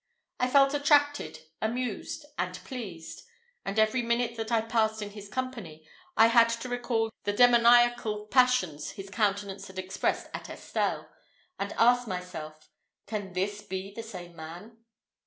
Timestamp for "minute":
4.01-4.35